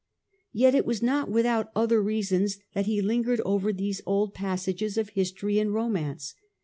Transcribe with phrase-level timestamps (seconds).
[0.51, 5.09] Yet it was not without other reasons that he lingered over these old passages of
[5.09, 6.33] history and romance.